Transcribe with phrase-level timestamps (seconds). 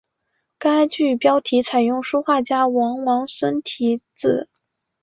[0.57, 4.49] 该剧标题采用书画家王王孙题字。